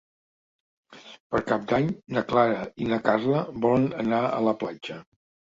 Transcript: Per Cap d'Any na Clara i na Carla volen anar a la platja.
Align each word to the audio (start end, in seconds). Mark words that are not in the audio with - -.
Per 1.33 1.41
Cap 1.51 1.67
d'Any 1.71 1.91
na 2.15 2.23
Clara 2.31 2.65
i 2.85 2.89
na 2.95 3.01
Carla 3.11 3.45
volen 3.67 3.87
anar 4.07 4.25
a 4.33 4.43
la 4.51 4.57
platja. 4.67 4.99